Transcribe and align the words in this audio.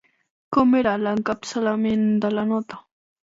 Com 0.55 0.71
era 0.79 0.93
l'encapçalament 1.01 2.09
de 2.25 2.35
la 2.39 2.47
nota? 2.55 2.81